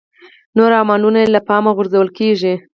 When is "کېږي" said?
2.17-2.53